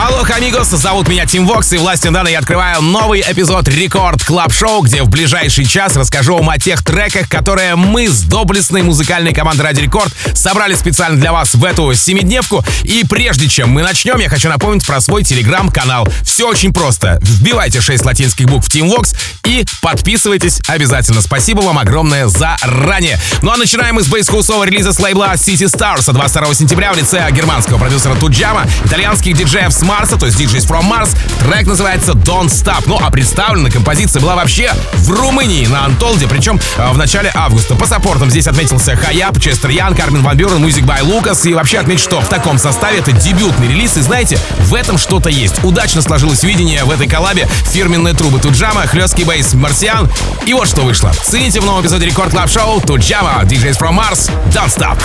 [0.00, 4.52] Алло, амигос, зовут меня Тим Вокс, и властью данной я открываю новый эпизод Record Club
[4.52, 9.34] Show, где в ближайший час расскажу вам о тех треках, которые мы с доблестной музыкальной
[9.34, 12.64] командой Радио Рекорд собрали специально для вас в эту семидневку.
[12.84, 16.06] И прежде чем мы начнем, я хочу напомнить про свой телеграм-канал.
[16.22, 17.18] Все очень просто.
[17.20, 21.22] Вбивайте 6 латинских букв Tim Vox и подписывайтесь обязательно.
[21.22, 23.18] Спасибо вам огромное заранее.
[23.42, 27.26] Ну а начинаем мы с бейсхаусового релиза с лейбла City Stars 22 сентября в лице
[27.32, 31.16] германского продюсера Туджама, итальянских диджеев Марса, то есть DJs from Mars.
[31.40, 32.84] Трек называется Don't Stop.
[32.86, 37.74] Ну, а представлена композиция была вообще в Румынии на Антолде, причем э, в начале августа.
[37.74, 41.46] По саппортам здесь отметился Хаяп, Честер Ян, Кармен Ван Бюрен, Music by Лукас.
[41.46, 43.96] И вообще отметить, что в таком составе это дебютный релиз.
[43.96, 45.64] И знаете, в этом что-то есть.
[45.64, 47.48] Удачно сложилось видение в этой коллабе.
[47.72, 50.10] Фирменные трубы Туджама, хлесткий бейс Марсиан.
[50.44, 51.10] И вот что вышло.
[51.22, 55.00] Цените в новом эпизоде Рекорд Клаб Шоу Туджама, DJs from Mars, Don't Stop.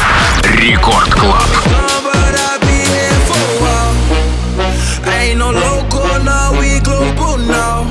[0.57, 1.47] Рекорд Клаб.
[5.05, 7.83] Ain't no local now, we global now.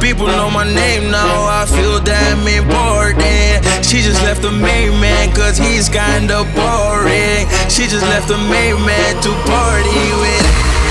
[0.00, 3.64] People know my name now, I feel damn important.
[3.84, 7.48] She just left the main man, cause he's kinda boring.
[7.68, 10.46] She just left the main man to party with.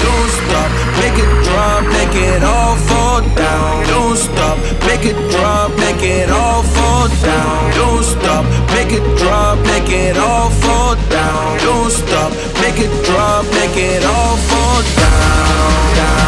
[0.06, 0.70] Don't stop,
[1.02, 3.88] make it drop, make it all fall down.
[3.88, 7.74] Don't stop, make it drop, make it all fall down.
[7.74, 8.44] Don't stop,
[8.76, 11.58] make it drop, make it all fall down.
[11.60, 12.32] Don't stop,
[12.66, 16.25] make it drop, make it all fall down, down,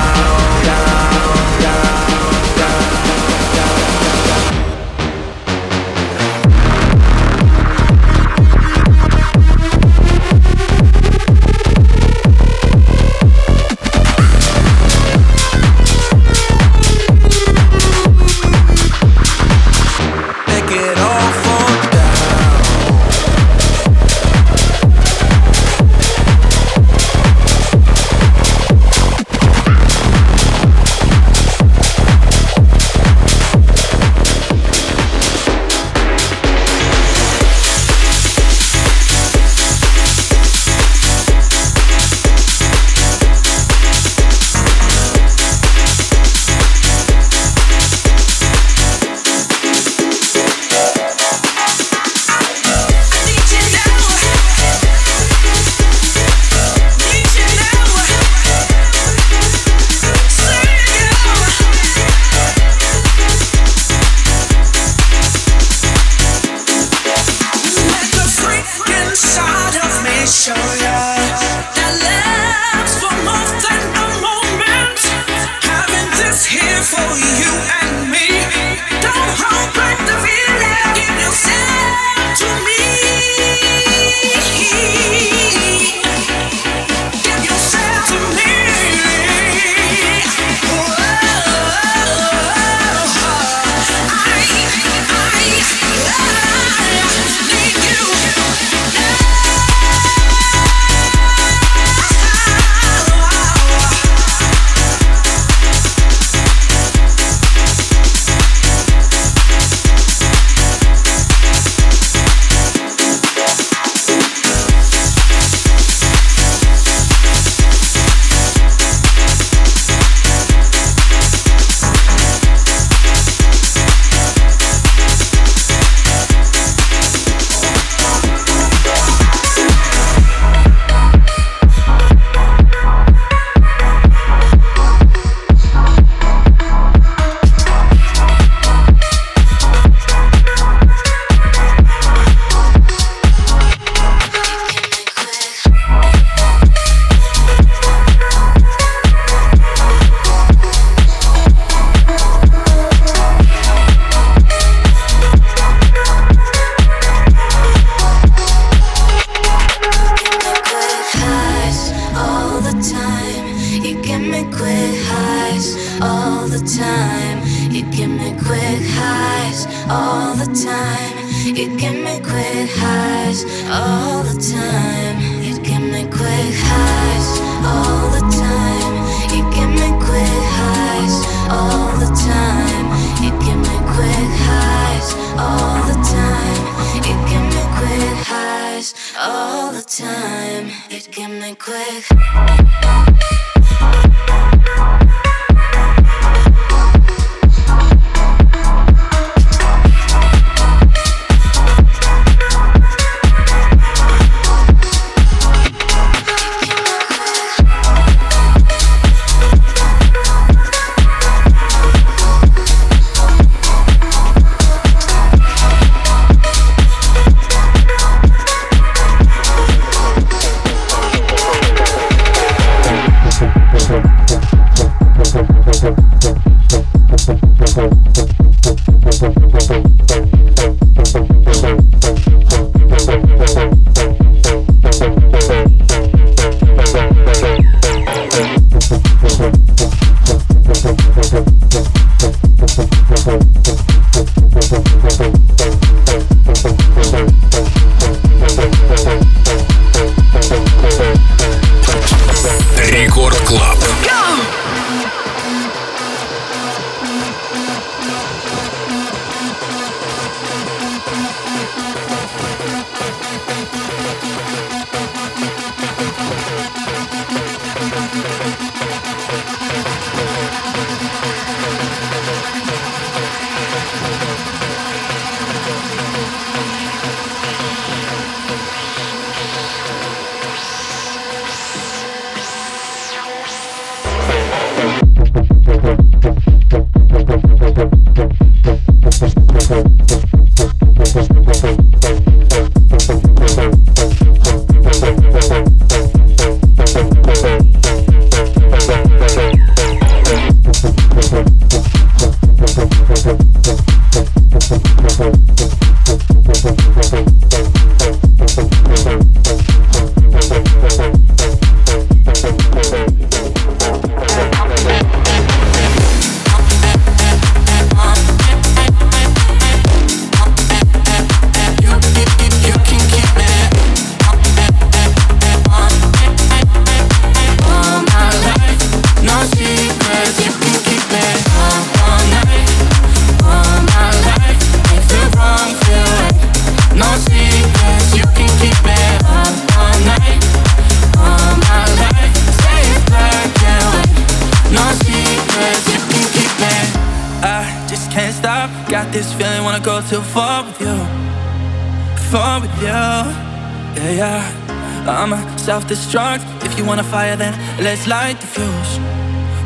[355.68, 356.44] self-destruct.
[356.66, 358.94] If you wanna fire then let's light the fuse.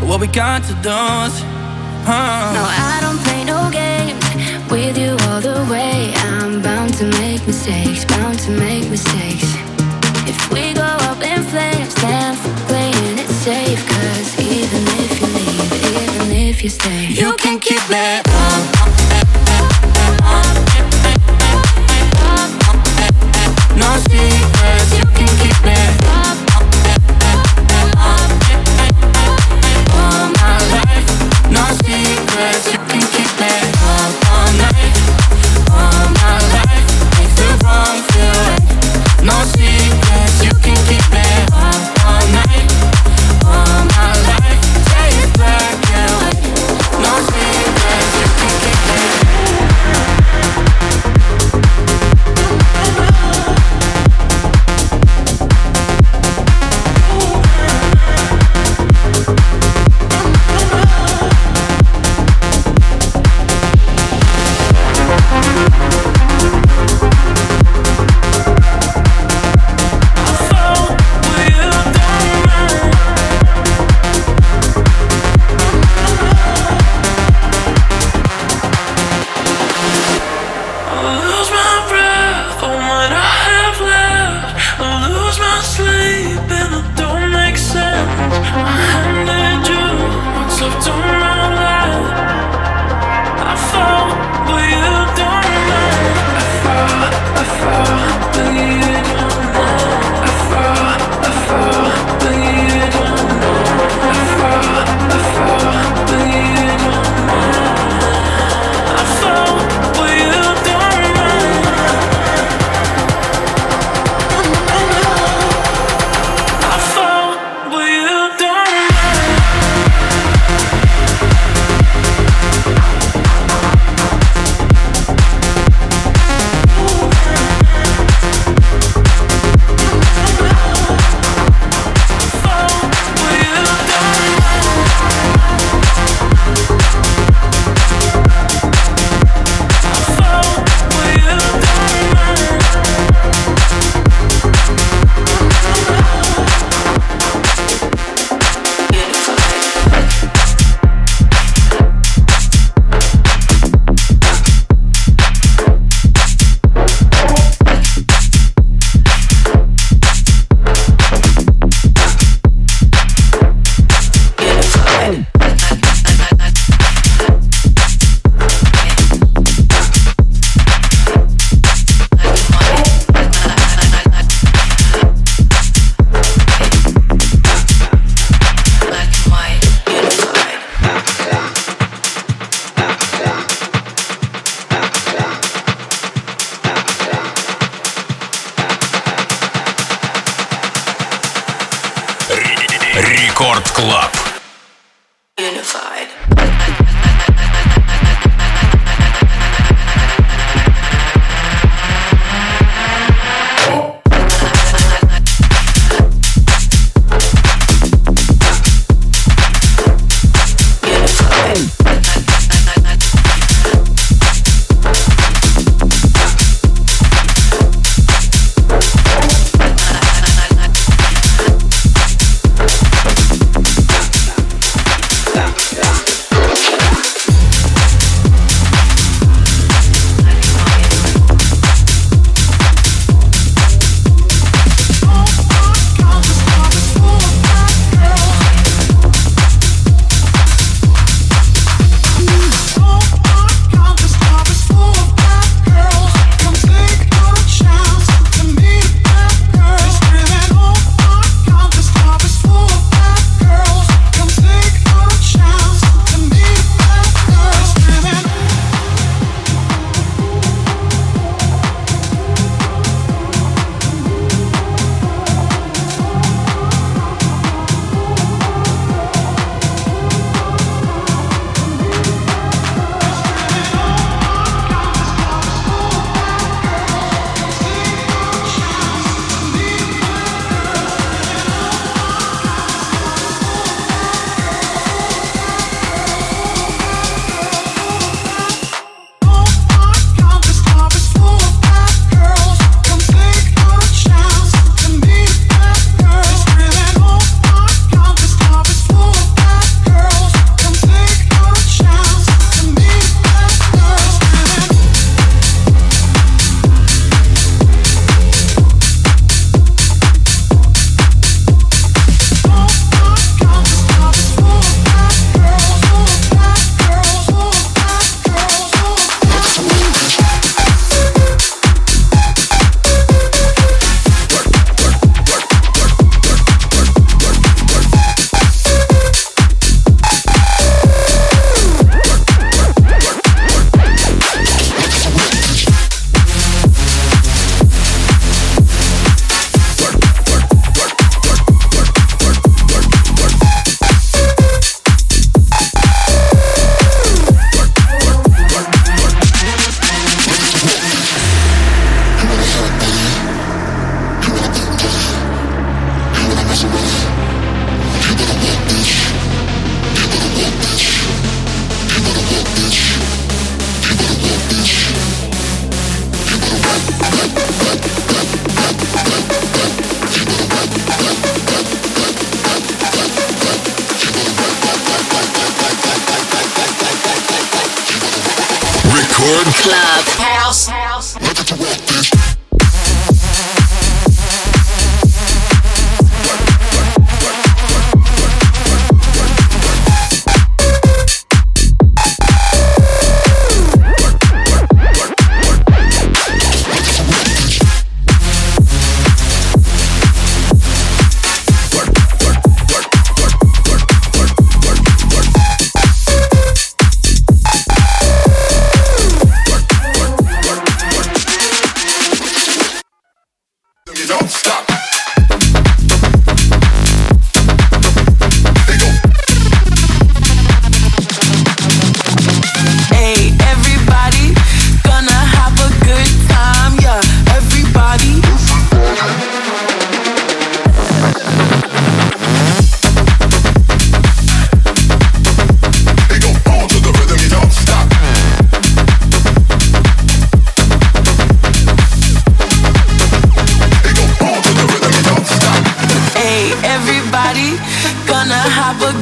[0.07, 0.97] What we got to do
[1.27, 1.35] is
[2.07, 2.57] uh.
[2.57, 4.25] No, I don't play no games
[4.71, 6.11] With you all the way.
[6.33, 9.49] I'm bound to make mistakes Bound to make mistakes.
[10.31, 12.35] If we go up in flames Then
[12.67, 13.81] playing it safe.
[13.87, 19.30] Cause even if you leave Even if you stay You can keep me
[23.91, 24.40] must be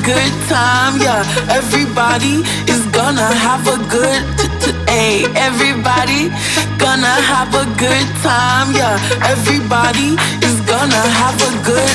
[0.10, 1.22] good time, yeah.
[1.54, 4.22] Everybody is gonna have a good
[4.90, 6.34] hey, everybody
[6.82, 8.98] gonna have a good time, yeah.
[9.34, 11.94] Everybody is gonna have a good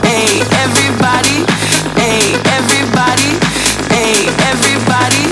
[0.00, 1.44] hey, everybody,
[2.00, 2.24] hey,
[2.56, 3.32] everybody,
[3.92, 4.16] hey,
[4.48, 5.24] everybody,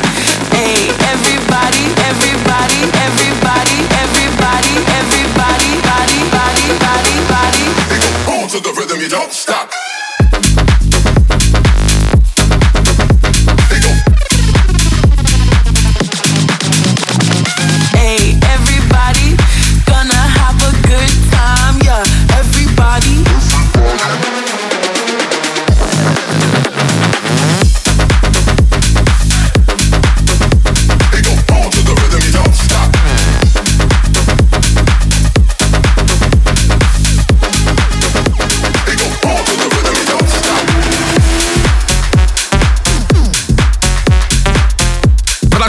[0.53, 0.77] hey,
[1.13, 7.65] everybody, everybody, everybody, everybody, everybody, body, body, body, body.
[8.29, 9.60] Boom to the rhythm, you don't stop.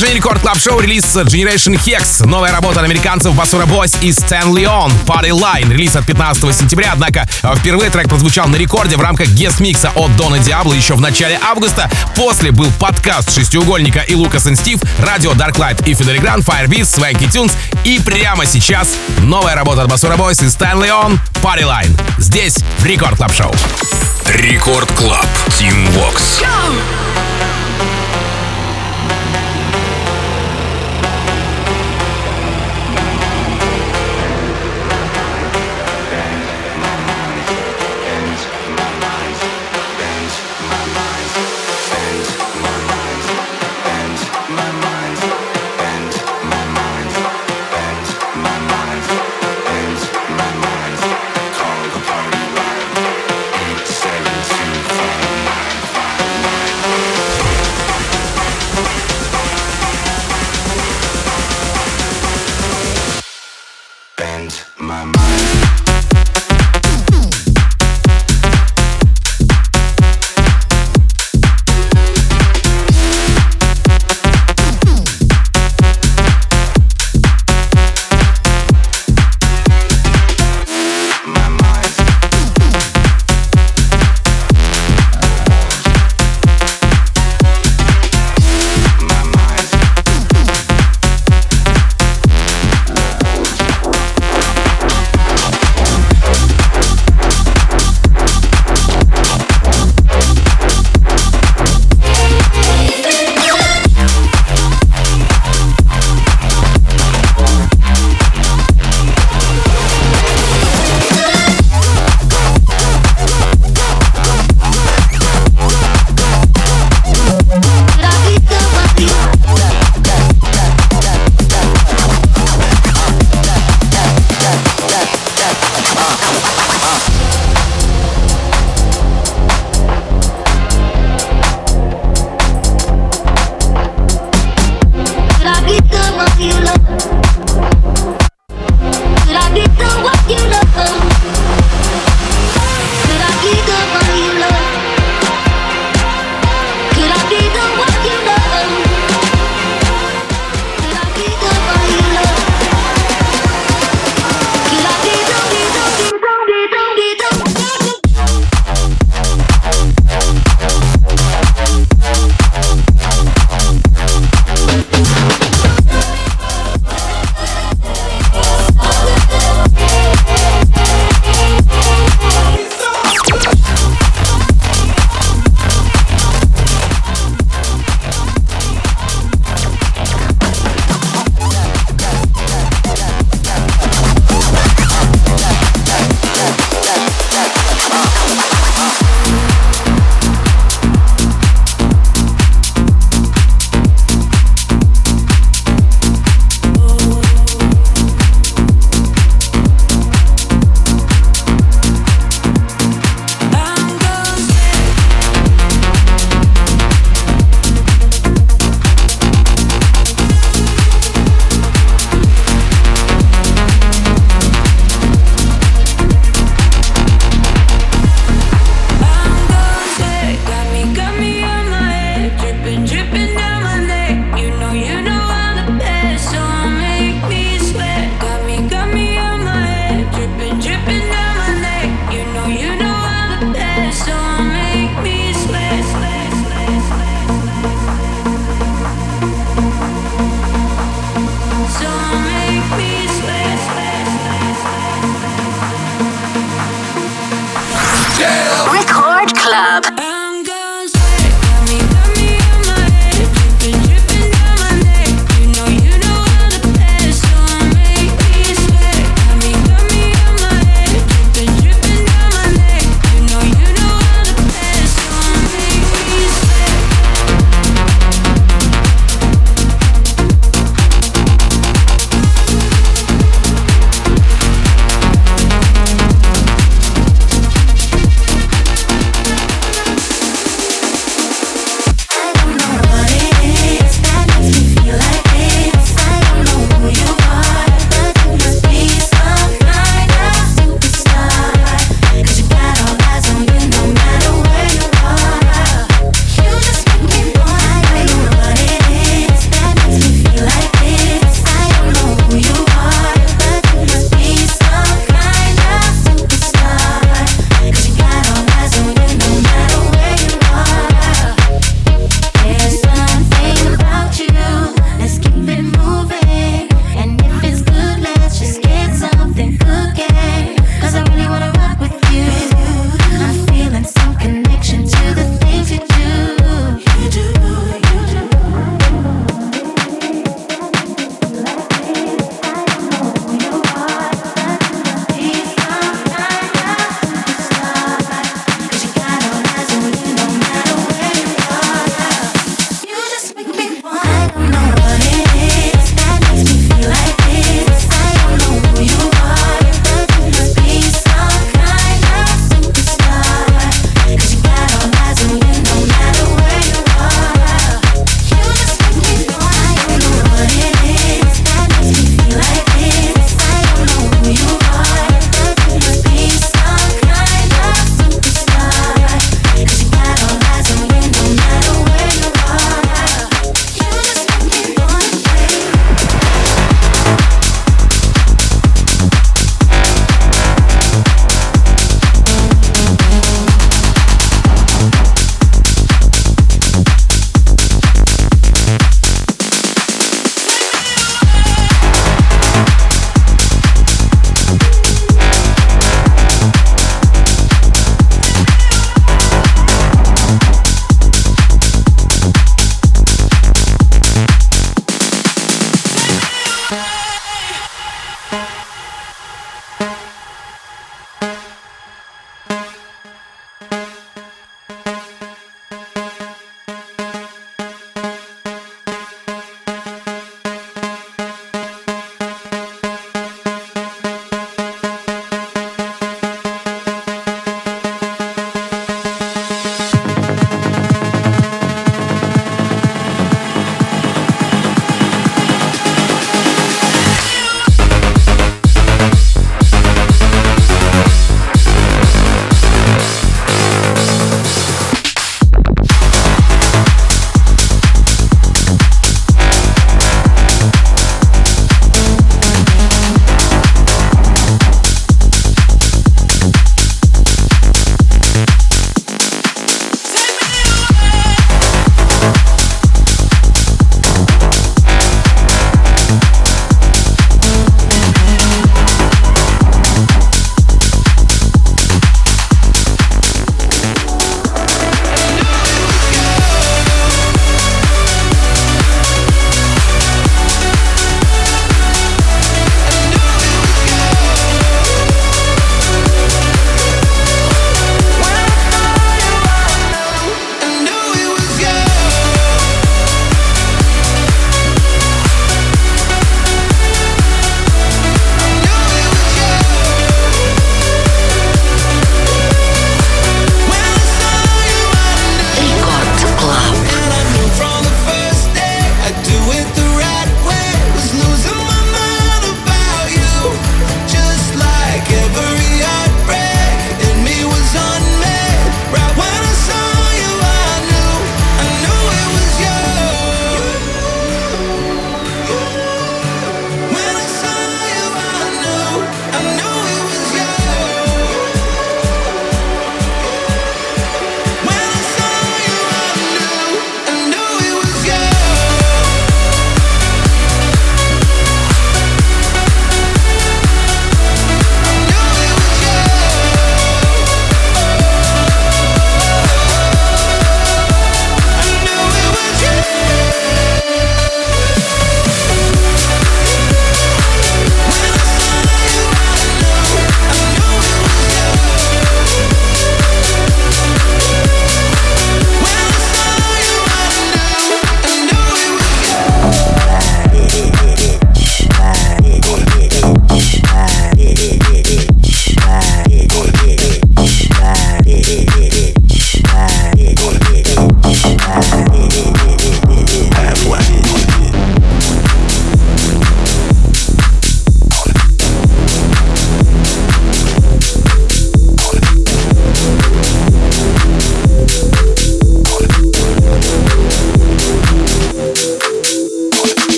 [0.00, 2.26] Продолжение Record Club Show релиз Generation Hex.
[2.26, 5.70] Новая работа американцев Basura Boyz и Стэн Леон Party Line.
[5.70, 10.16] Релиз от 15 сентября, однако э, впервые трек прозвучал на рекорде в рамках guest-микса от
[10.16, 11.90] Дона Диабло еще в начале августа.
[12.16, 16.98] После был подкаст Шестиугольника и Лукас и Стив, радио Darklight и Fedde Le Grand, Firebeats,
[16.98, 17.52] Swanky Tunes.
[17.84, 22.00] И прямо сейчас новая работа от Basura Boyz и Стэн Леон Party Line.
[22.16, 23.54] Здесь в Record Club Show.
[24.24, 25.26] Record Club.
[25.58, 26.40] Тим Вокс.
[26.40, 27.49] Go!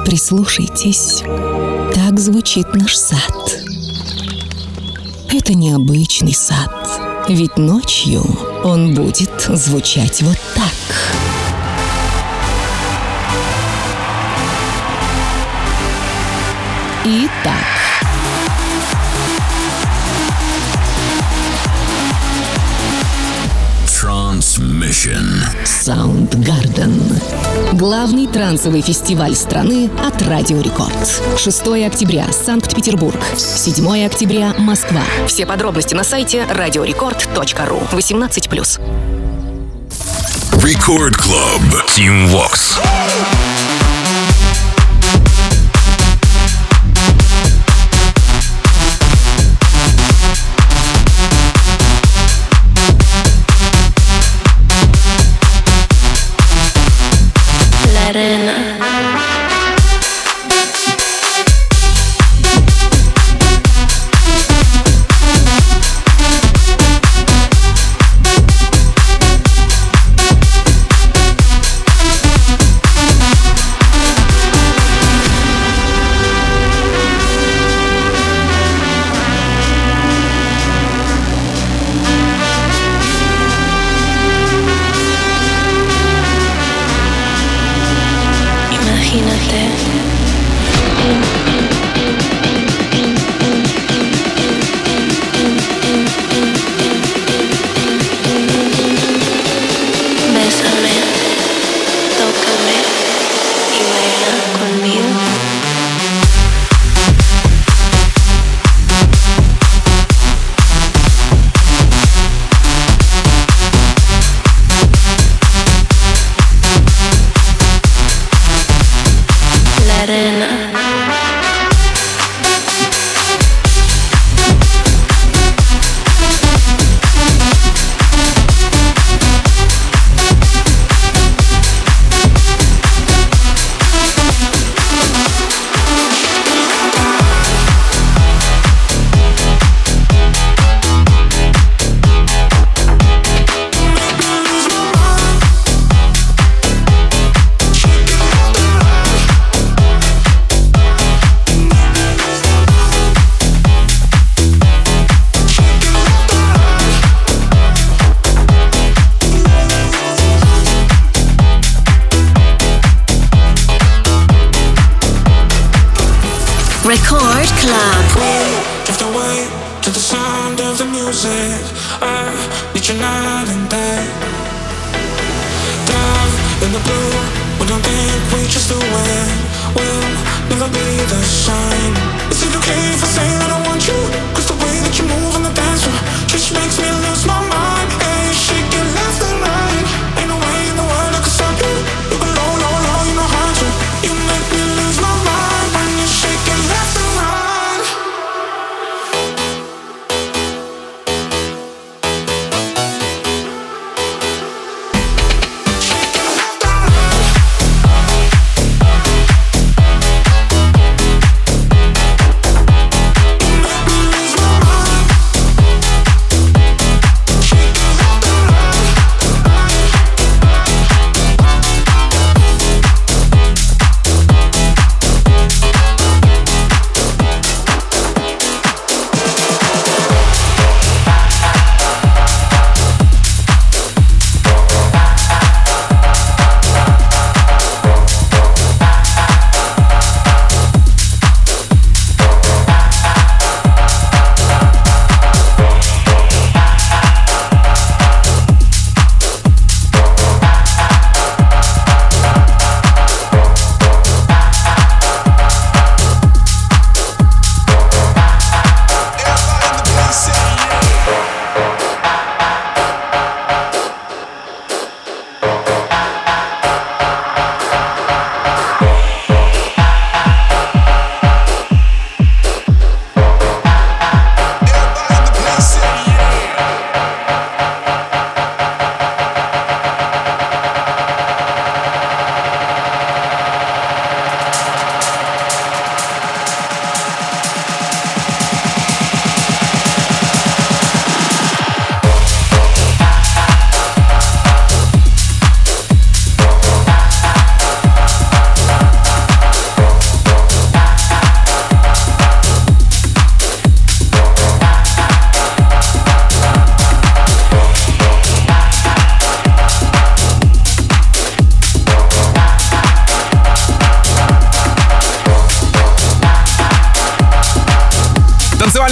[0.09, 1.21] Прислушайтесь.
[1.93, 3.31] Так звучит наш сад.
[5.31, 6.71] Это необычный сад,
[7.29, 8.23] ведь ночью
[8.63, 10.73] он будет звучать вот так.
[17.05, 17.29] Итак.
[17.43, 17.79] так.
[23.85, 25.58] Transmission.
[25.89, 26.93] Soundgarden.
[27.73, 30.93] Главный трансовый фестиваль страны от Радио Рекорд.
[31.35, 35.01] 6 октября Санкт-Петербург, 7 октября Москва.
[35.25, 38.79] Все подробности на сайте radiorecord.ru 18+.
[40.51, 43.48] Record Club Team Vox.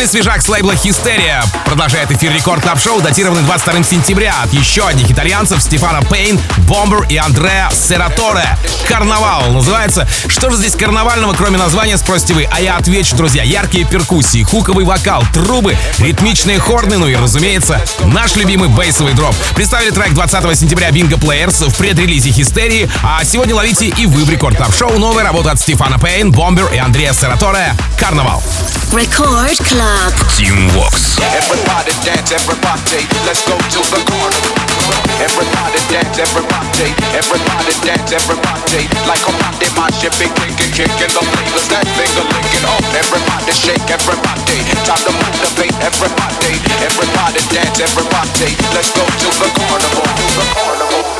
[0.08, 5.12] Свежак с лейбла Hysteria продолжает эфир Record Club Show, датированный 22 сентября от еще одних
[5.12, 8.58] итальянцев Стефана Пейн, Бомбер и Андреа Сераторе.
[8.88, 10.08] Карнавал называется.
[10.30, 12.48] Что же здесь карнавального, кроме названия, спросите вы?
[12.50, 13.44] А я отвечу, друзья.
[13.44, 19.36] Яркие перкуссии, хуковый вокал, трубы, ритмичные хорны, ну и, разумеется, наш любимый бейсовый дроп.
[19.54, 24.30] Представили трек 20 сентября Bingo Players в предрелизе Hysteria, а сегодня ловите и вы в
[24.30, 27.74] Record Club Show новая работа от Стефана Пейн, Бомбер и Андреа Сераторе.
[28.00, 28.42] Карнавал.
[28.94, 30.37] Record Club.
[30.38, 31.18] Team Vox.
[31.18, 34.54] Everybody dance, everybody, let's go to the carnival.
[35.18, 38.86] Everybody dance, everybody, everybody dance, everybody.
[39.10, 42.86] Like a party, my ship be kicking, kicking the flavors, that finger licking up.
[42.94, 46.54] Everybody shake, everybody, time to motivate everybody.
[46.86, 50.06] Everybody dance, everybody, let's go to the carnival.
[50.06, 51.17] to The carnival.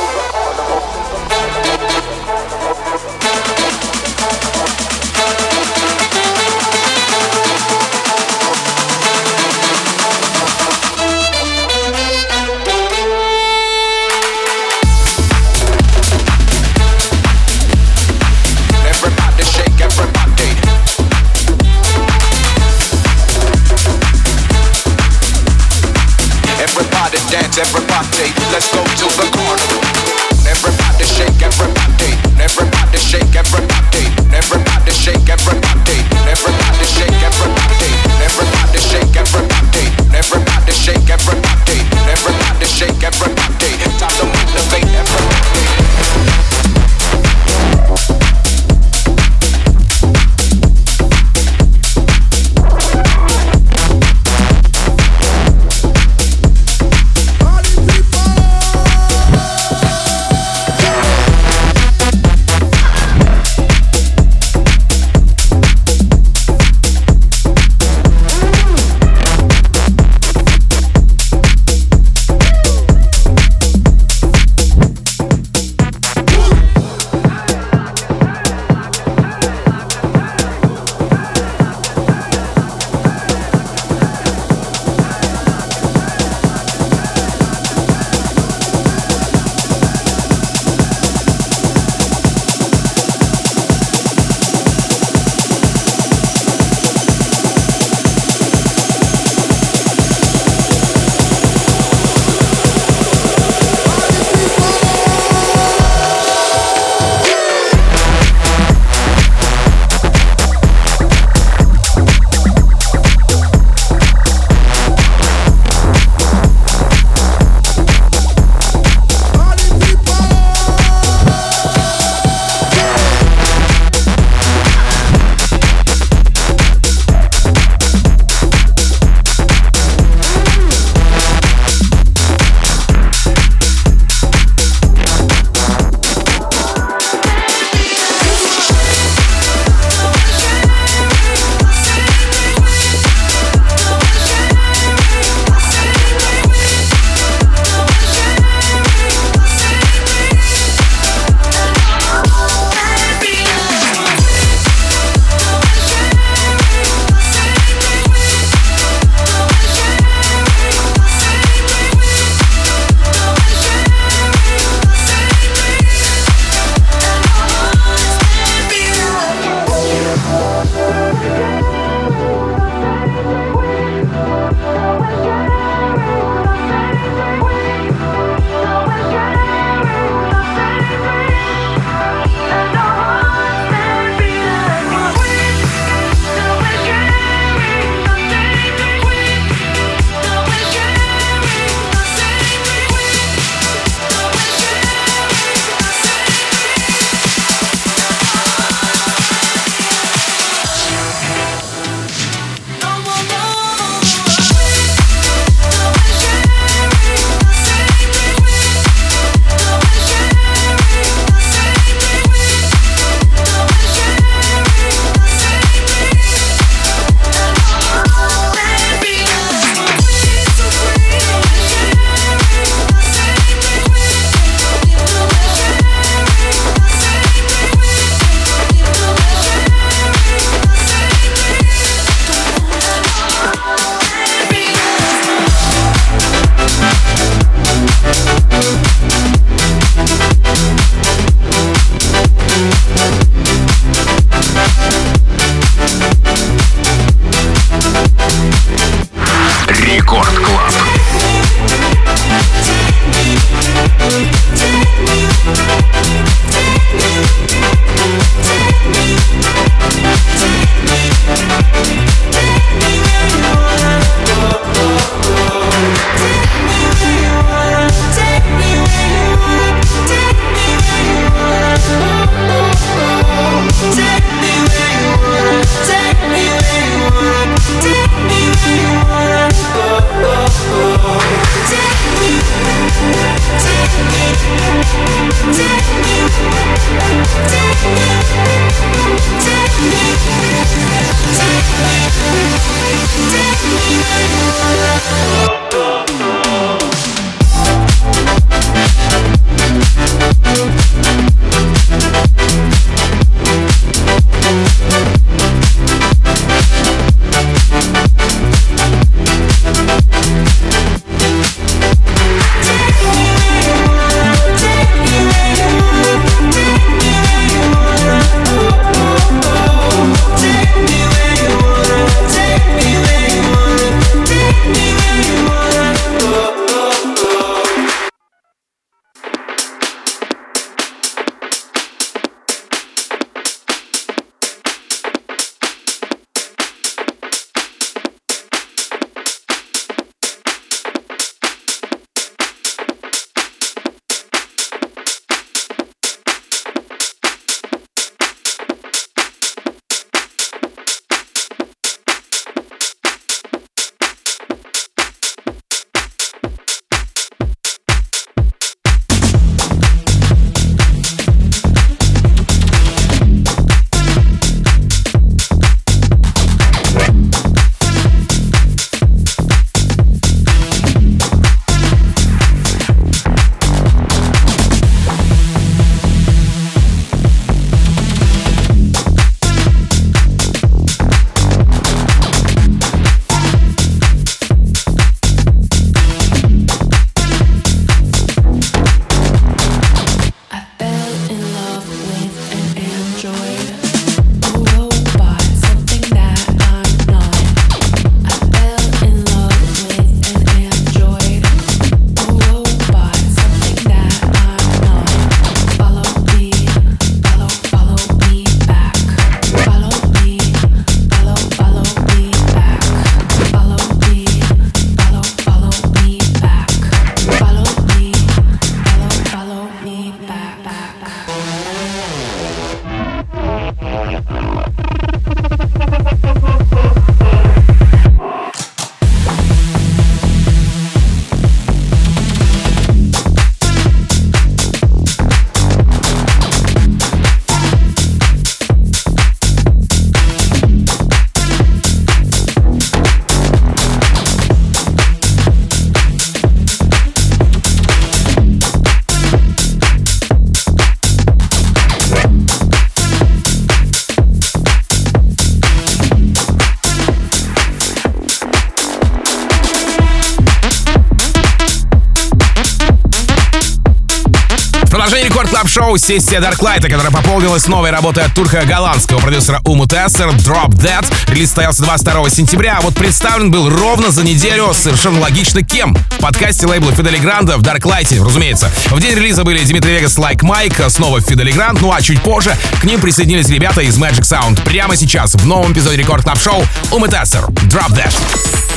[465.88, 471.06] Шоу сессия Darklight'а, которая пополнилась новой работой от турка голландского продюсера Уму Тессер Drop Dead.
[471.28, 475.94] Релиз состоялся 22 сентября, а вот представлен был ровно за неделю совершенно логично кем.
[475.94, 478.70] В подкасте лейбла Федде Ле Гранда Darklight'е, разумеется.
[478.90, 482.20] В день релиза были Dimitri Vegas, Like Mike, снова Федде Ле Гранд, ну а чуть
[482.20, 484.62] позже к ним присоединились ребята из Magic Sound.
[484.64, 488.14] Прямо сейчас в новом эпизоде Record Club Show Уму Тессер Drop Dead.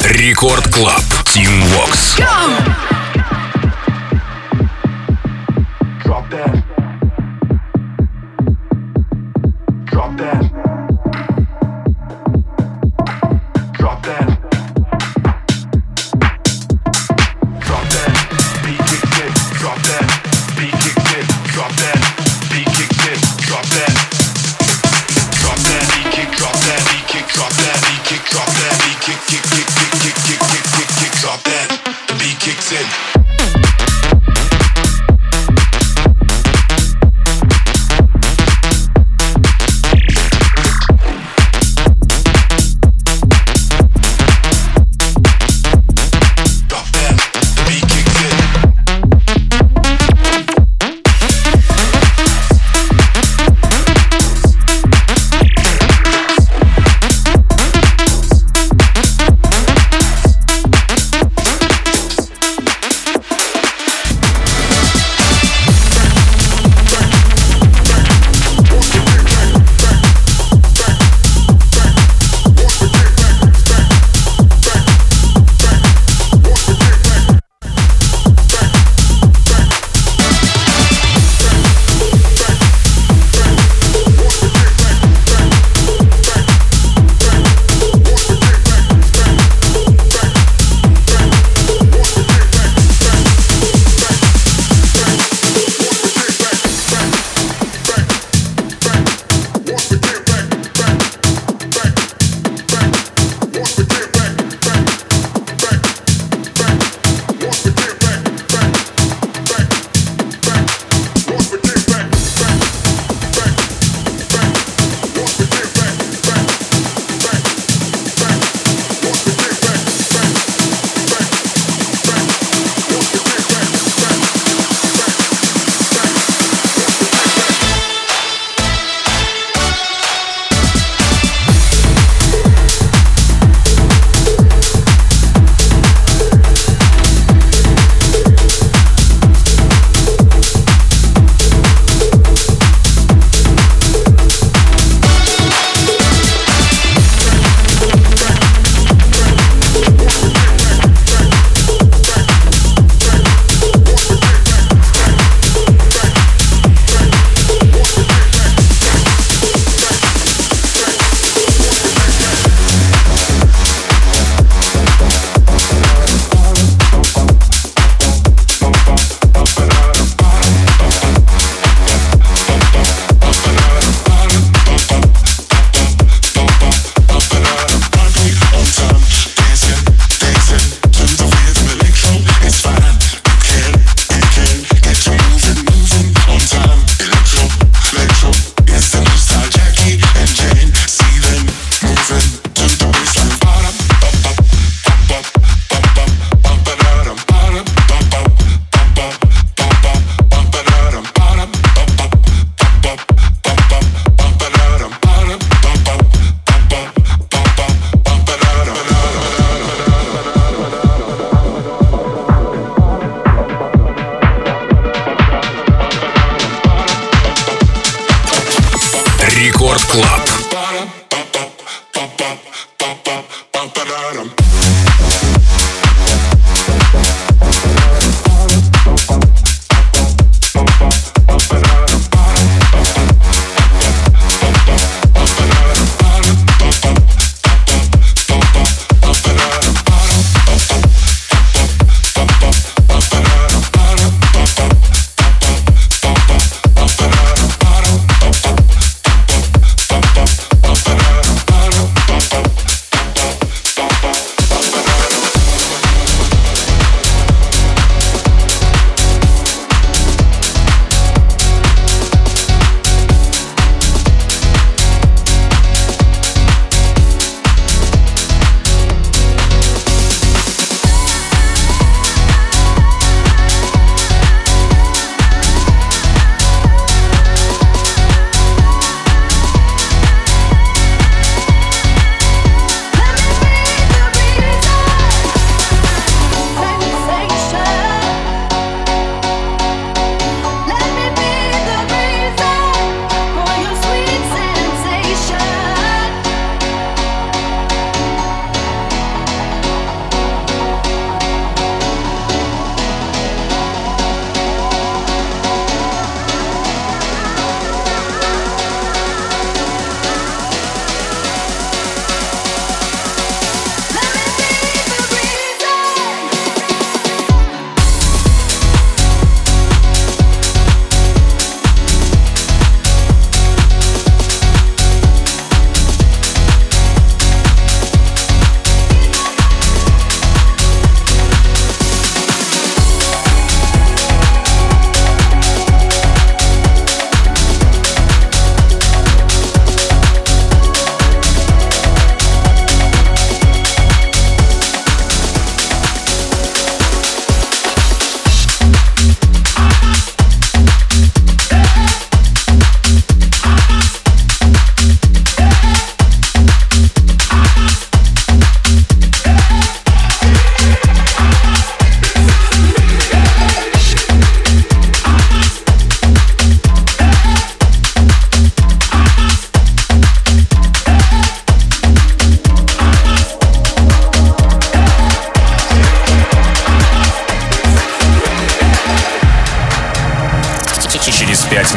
[0.05, 1.01] Record Club.
[1.25, 2.17] Tim Vox.
[2.17, 2.90] Go!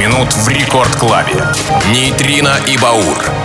[0.04, 1.46] Минут в рекорд-клабе.
[1.90, 3.43] Нейтрино и Баур.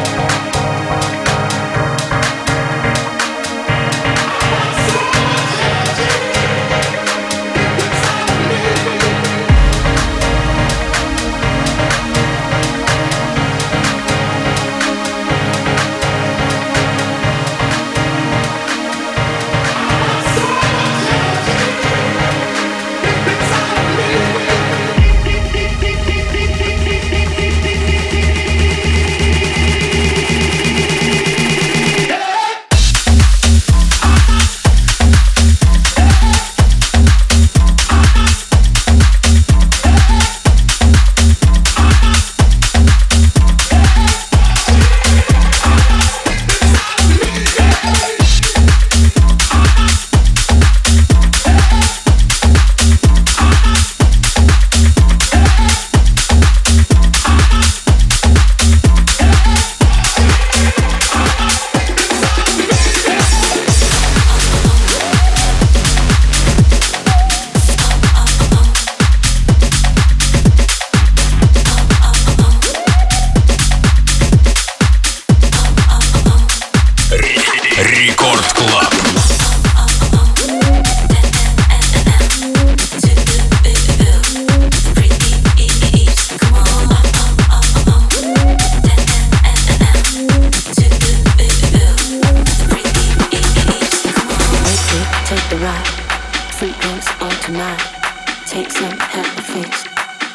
[98.50, 99.88] take some, have fix feast.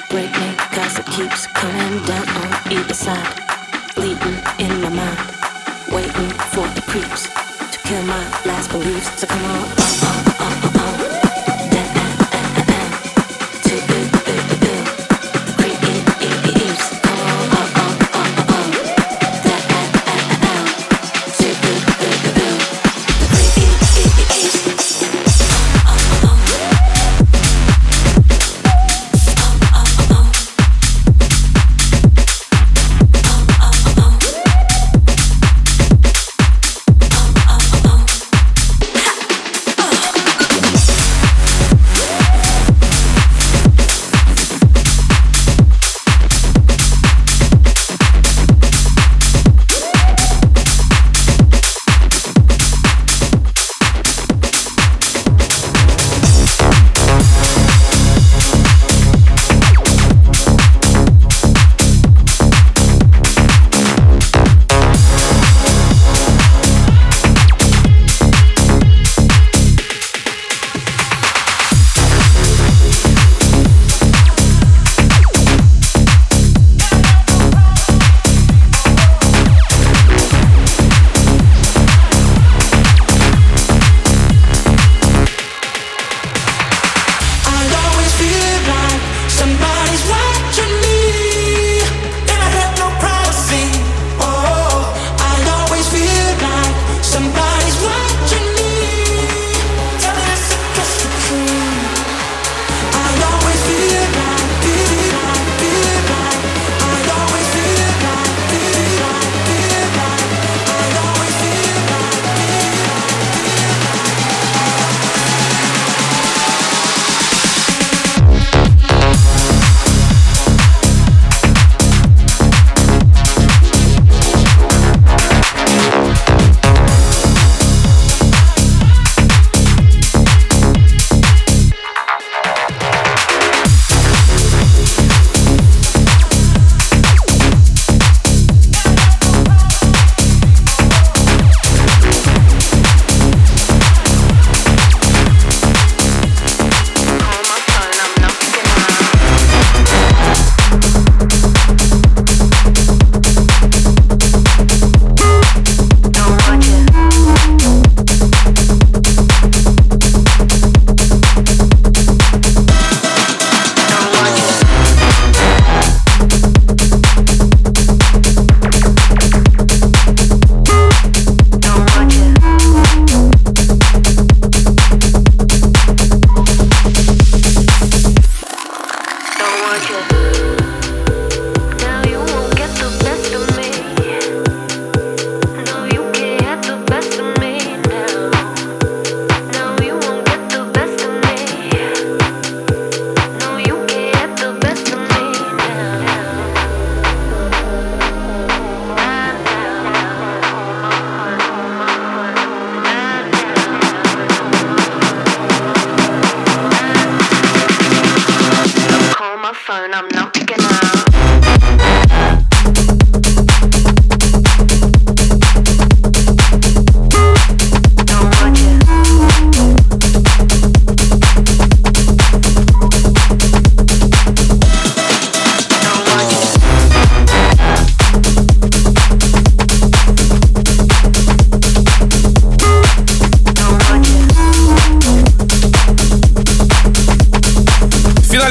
[0.08, 3.40] Breaking gossip keeps coming down on either side.
[3.96, 5.18] Bleeding in my mind,
[5.90, 7.24] waiting for the creeps
[7.72, 9.20] to kill my last beliefs.
[9.20, 10.08] So come on.
[10.08, 10.13] on.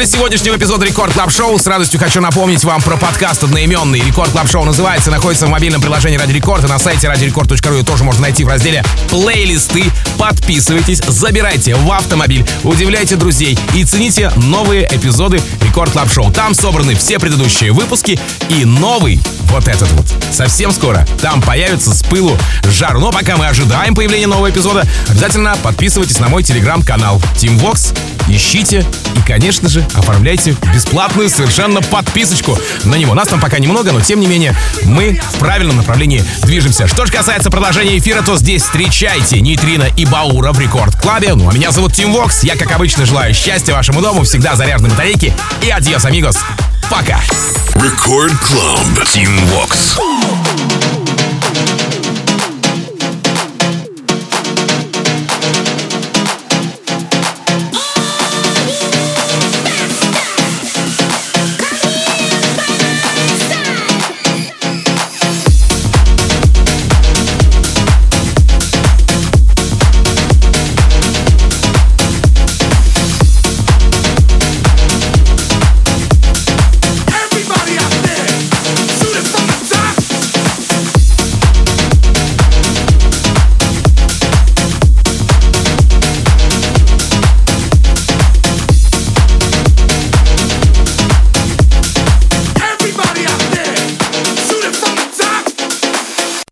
[0.04, 4.02] Финале сегодняшнего эпизода Record Club Show с радостью хочу напомнить вам про подкаст одноименный.
[4.02, 8.04] Record Club Show называется, находится в мобильном приложении Радио Рекорд и на сайте радиорекорд.ру тоже
[8.04, 9.86] можно найти в разделе плейлисты.
[10.18, 16.32] Подписывайтесь, забирайте в автомобиль, удивляйте друзей и цените новые эпизоды Record Club Show.
[16.32, 19.22] Там собраны все предыдущие выпуски и новый
[19.54, 20.06] вот этот вот.
[20.32, 22.98] Совсем скоро там появится с пылу жар.
[22.98, 27.96] Но пока мы ожидаем появления нового эпизода, обязательно подписывайтесь на мой телеграм-канал Tim Vox,
[28.28, 33.14] ищите и, конечно же, оформляйте бесплатную совершенно подписочку на него.
[33.14, 36.88] Нас там пока немного, но тем не менее мы в правильном направлении движемся.
[36.88, 41.34] Что же касается продолжения эфира, то здесь встречайте Нейтрина и Баура в Record Club е.
[41.36, 42.44] Ну а меня зовут Тим Вокс.
[42.44, 45.34] Я, как обычно, желаю счастья вашему дому, всегда заряженной батарейки.
[45.62, 46.38] И adiós, amigos.
[46.90, 47.20] Пока.
[47.76, 49.04] Record Club.
[49.06, 51.03] Tim Vox.